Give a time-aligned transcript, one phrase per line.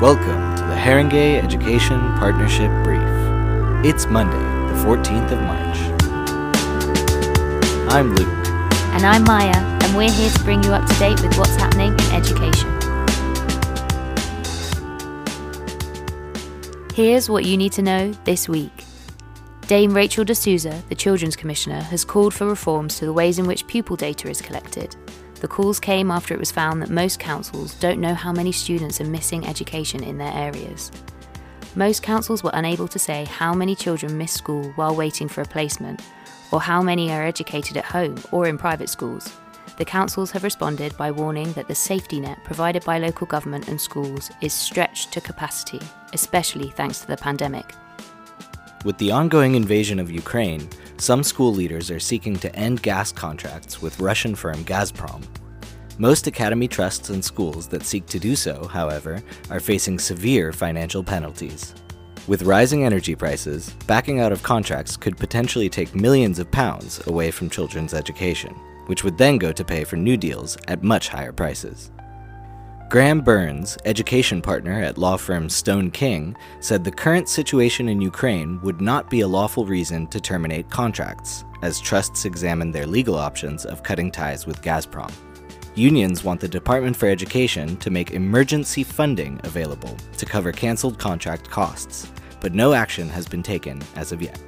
[0.00, 3.00] Welcome to the Haringey Education Partnership Brief.
[3.82, 5.78] It's Monday, the 14th of March.
[7.90, 8.28] I'm Luke.
[8.92, 11.94] And I'm Maya, and we're here to bring you up to date with what's happening
[11.94, 12.68] in education.
[16.92, 18.84] Here's what you need to know this week.
[19.62, 23.46] Dame Rachel de Souza, the Children's Commissioner, has called for reforms to the ways in
[23.46, 24.94] which pupil data is collected.
[25.40, 29.00] The calls came after it was found that most councils don't know how many students
[29.00, 30.90] are missing education in their areas.
[31.74, 35.46] Most councils were unable to say how many children miss school while waiting for a
[35.46, 36.00] placement,
[36.50, 39.30] or how many are educated at home or in private schools.
[39.76, 43.78] The councils have responded by warning that the safety net provided by local government and
[43.78, 45.80] schools is stretched to capacity,
[46.14, 47.74] especially thanks to the pandemic.
[48.86, 50.66] With the ongoing invasion of Ukraine,
[50.98, 55.22] some school leaders are seeking to end gas contracts with Russian firm Gazprom.
[55.98, 61.02] Most academy trusts and schools that seek to do so, however, are facing severe financial
[61.04, 61.74] penalties.
[62.26, 67.30] With rising energy prices, backing out of contracts could potentially take millions of pounds away
[67.30, 68.52] from children's education,
[68.86, 71.90] which would then go to pay for new deals at much higher prices.
[72.88, 78.60] Graham Burns, education partner at law firm Stone King, said the current situation in Ukraine
[78.62, 83.66] would not be a lawful reason to terminate contracts, as trusts examine their legal options
[83.66, 85.12] of cutting ties with Gazprom.
[85.74, 91.50] Unions want the Department for Education to make emergency funding available to cover cancelled contract
[91.50, 94.40] costs, but no action has been taken as of yet.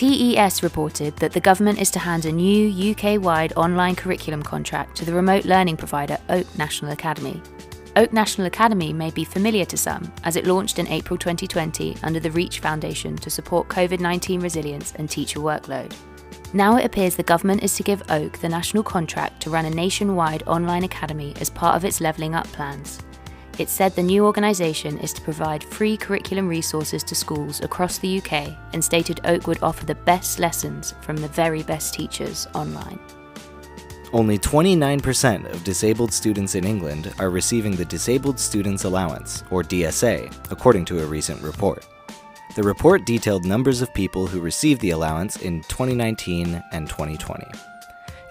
[0.00, 4.96] TES reported that the government is to hand a new UK wide online curriculum contract
[4.96, 7.42] to the remote learning provider Oak National Academy.
[7.96, 12.18] Oak National Academy may be familiar to some, as it launched in April 2020 under
[12.18, 15.94] the REACH Foundation to support COVID 19 resilience and teacher workload.
[16.54, 19.70] Now it appears the government is to give Oak the national contract to run a
[19.70, 23.02] nationwide online academy as part of its levelling up plans.
[23.60, 28.16] It said the new organisation is to provide free curriculum resources to schools across the
[28.16, 32.98] UK and stated Oak would offer the best lessons from the very best teachers online.
[34.14, 40.32] Only 29% of disabled students in England are receiving the Disabled Students Allowance, or DSA,
[40.50, 41.86] according to a recent report.
[42.56, 47.44] The report detailed numbers of people who received the allowance in 2019 and 2020.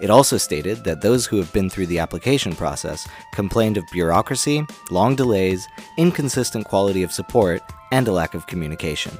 [0.00, 4.64] It also stated that those who have been through the application process complained of bureaucracy,
[4.90, 5.68] long delays,
[5.98, 7.62] inconsistent quality of support,
[7.92, 9.12] and a lack of communication.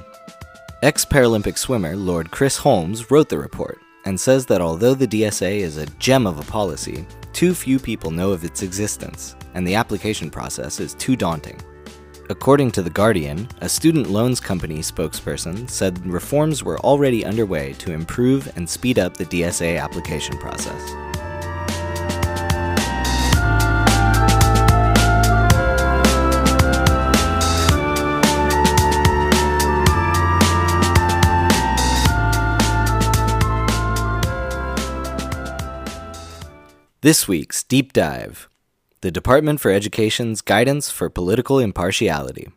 [0.81, 5.59] Ex Paralympic swimmer Lord Chris Holmes wrote the report and says that although the DSA
[5.59, 9.75] is a gem of a policy, too few people know of its existence, and the
[9.75, 11.61] application process is too daunting.
[12.31, 17.91] According to The Guardian, a student loans company spokesperson said reforms were already underway to
[17.91, 20.79] improve and speed up the DSA application process.
[37.01, 38.47] This week's Deep Dive
[39.01, 42.49] the Department for Education's Guidance for Political Impartiality.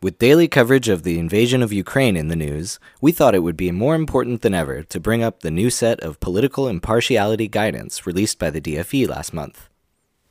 [0.00, 3.56] With daily coverage of the invasion of Ukraine in the news, we thought it would
[3.56, 8.06] be more important than ever to bring up the new set of political impartiality guidance
[8.06, 9.68] released by the DFE last month.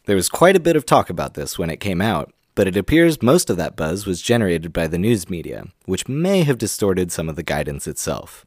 [0.05, 2.77] There was quite a bit of talk about this when it came out, but it
[2.77, 7.11] appears most of that buzz was generated by the news media, which may have distorted
[7.11, 8.45] some of the guidance itself.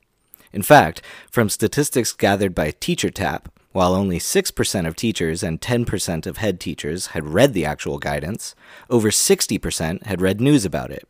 [0.55, 6.37] In fact, from statistics gathered by TeacherTapp, while only 6% of teachers and 10% of
[6.37, 8.55] head teachers had read the actual guidance,
[8.89, 11.09] over 60% had read news about it.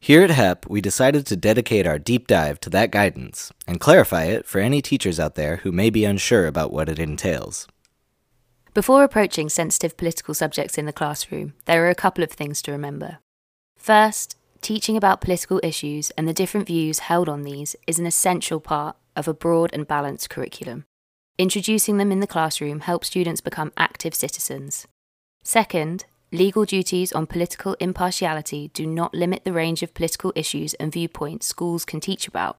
[0.00, 4.24] Here at HEP, we decided to dedicate our deep dive to that guidance and clarify
[4.24, 7.66] it for any teachers out there who may be unsure about what it entails.
[8.74, 12.70] Before approaching sensitive political subjects in the classroom, there are a couple of things to
[12.70, 13.18] remember.
[13.76, 18.60] First, teaching about political issues and the different views held on these is an essential
[18.60, 20.84] part of a broad and balanced curriculum.
[21.40, 24.88] Introducing them in the classroom helps students become active citizens.
[25.44, 30.92] Second, legal duties on political impartiality do not limit the range of political issues and
[30.92, 32.56] viewpoints schools can teach about.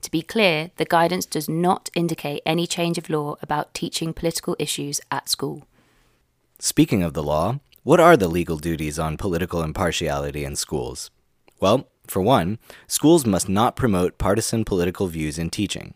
[0.00, 4.56] To be clear, the guidance does not indicate any change of law about teaching political
[4.58, 5.66] issues at school.
[6.58, 11.10] Speaking of the law, what are the legal duties on political impartiality in schools?
[11.60, 15.92] Well, for one, schools must not promote partisan political views in teaching.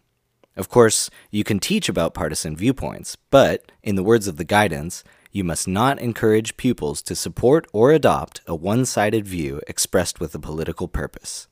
[0.58, 5.05] Of course, you can teach about partisan viewpoints, but, in the words of the guidance,
[5.31, 10.34] you must not encourage pupils to support or adopt a one sided view expressed with
[10.34, 11.46] a political purpose.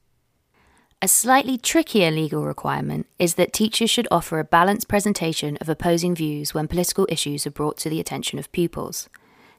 [1.00, 6.17] A slightly trickier legal requirement is that teachers should offer a balanced presentation of opposing
[6.17, 9.08] views when political issues are brought to the attention of pupils.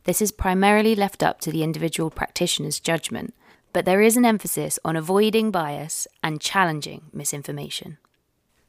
[0.03, 3.33] This is primarily left up to the individual practitioner's judgment,
[3.71, 7.97] but there is an emphasis on avoiding bias and challenging misinformation.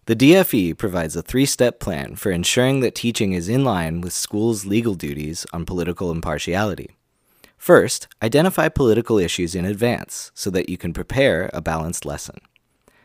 [0.09, 4.15] The DFE provides a three step plan for ensuring that teaching is in line with
[4.15, 6.97] schools' legal duties on political impartiality.
[7.59, 12.41] First, identify political issues in advance so that you can prepare a balanced lesson.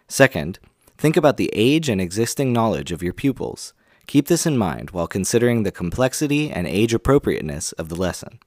[0.08, 0.60] Second,
[0.98, 3.74] think about the age and existing knowledge of your pupils.
[4.08, 8.40] Keep this in mind while considering the complexity and age appropriateness of the lesson.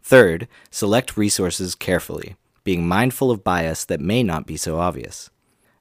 [0.00, 5.28] Third, select resources carefully, being mindful of bias that may not be so obvious.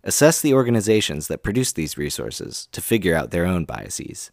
[0.03, 4.31] Assess the organizations that produce these resources to figure out their own biases.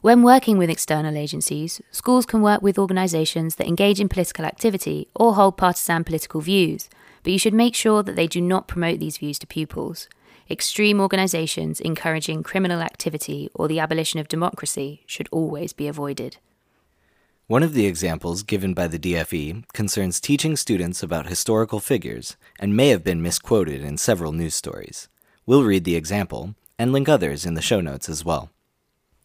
[0.00, 5.08] When working with external agencies, schools can work with organisations that engage in political activity
[5.14, 6.90] or hold partisan political views,
[7.22, 10.08] but you should make sure that they do not promote these views to pupils.
[10.50, 16.38] Extreme organisations encouraging criminal activity or the abolition of democracy should always be avoided.
[17.46, 22.74] One of the examples given by the DFE concerns teaching students about historical figures and
[22.74, 25.10] may have been misquoted in several news stories.
[25.44, 28.48] We'll read the example and link others in the show notes as well.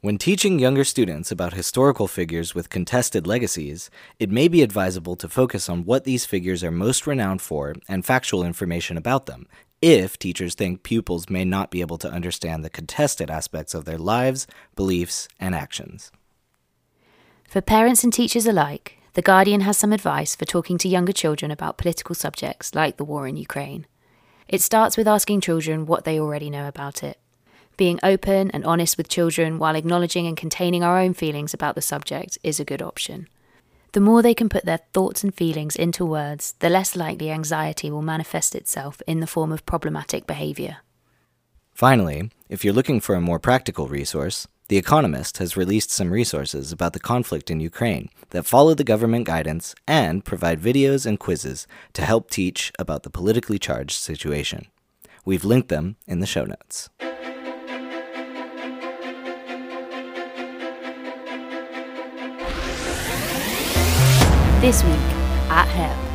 [0.01, 3.89] When teaching younger students about historical figures with contested legacies,
[4.19, 8.05] it may be advisable to focus on what these figures are most renowned for and
[8.05, 9.47] factual information about them,
[9.81, 13.97] if teachers think pupils may not be able to understand the contested aspects of their
[13.97, 14.45] lives,
[14.75, 16.11] beliefs, and actions.
[17.49, 21.49] For parents and teachers alike, The Guardian has some advice for talking to younger children
[21.49, 23.87] about political subjects like the war in Ukraine.
[24.47, 27.17] It starts with asking children what they already know about it.
[27.75, 31.81] Being open and honest with children while acknowledging and containing our own feelings about the
[31.81, 33.27] subject is a good option.
[33.93, 37.89] The more they can put their thoughts and feelings into words, the less likely anxiety
[37.89, 40.77] will manifest itself in the form of problematic behaviour.
[41.73, 46.71] Finally, if you're looking for a more practical resource, the Economist has released some resources
[46.71, 51.65] about the conflict in Ukraine that follow the government guidance and provide videos and quizzes
[51.93, 54.67] to help teach about the politically charged situation.
[55.25, 56.89] We've linked them in the show notes.
[64.61, 64.93] This week
[65.49, 66.08] at HEP.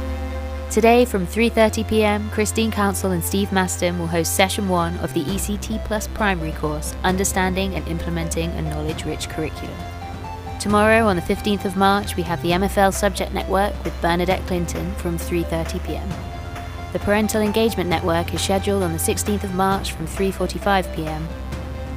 [0.74, 5.22] Today from 3:30 p.m., Christine Council and Steve Maston will host session 1 of the
[5.22, 9.76] ECT Plus primary course, Understanding and Implementing a Knowledge-Rich Curriculum.
[10.58, 14.92] Tomorrow on the 15th of March, we have the MFL Subject Network with Bernadette Clinton
[14.96, 16.08] from 3:30 p.m.
[16.92, 21.28] The Parental Engagement Network is scheduled on the 16th of March from 3:45 p.m.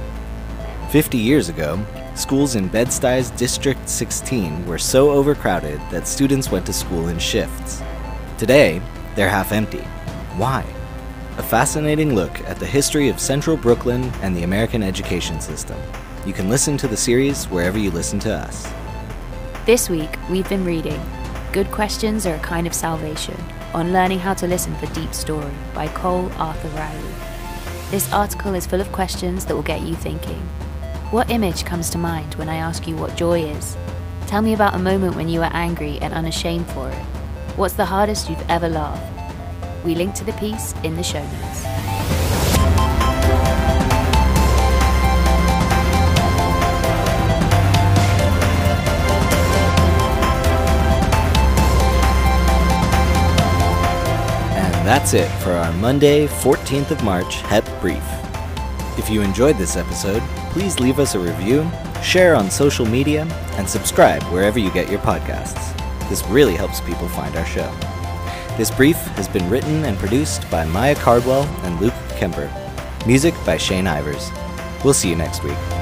[0.92, 1.80] 50 years ago,
[2.16, 7.82] schools in Bed-Stuy's District 16 were so overcrowded that students went to school in shifts.
[8.38, 8.82] Today,
[9.16, 9.84] they're half empty.
[10.36, 10.66] Why?
[11.38, 15.80] A fascinating look at the history of Central Brooklyn and the American education system.
[16.26, 18.70] You can listen to the series wherever you listen to us.
[19.66, 21.02] This week, we've been reading
[21.54, 23.38] Good Questions Are a Kind of Salvation
[23.74, 27.14] on Learning How to Listen for Deep Story by Cole Arthur Riley.
[27.90, 30.42] This article is full of questions that will get you thinking.
[31.12, 33.78] What image comes to mind when I ask you what joy is?
[34.28, 37.04] Tell me about a moment when you were angry and unashamed for it.
[37.56, 39.86] What's the hardest you've ever laughed?
[39.86, 41.71] We link to the piece in the show notes.
[54.92, 58.04] That's it for our Monday, 14th of March HEP Brief.
[59.00, 60.22] If you enjoyed this episode,
[60.52, 61.66] please leave us a review,
[62.04, 65.72] share on social media, and subscribe wherever you get your podcasts.
[66.10, 67.74] This really helps people find our show.
[68.58, 72.52] This brief has been written and produced by Maya Cardwell and Luke Kemper.
[73.08, 74.30] Music by Shane Ivers.
[74.84, 75.81] We'll see you next week.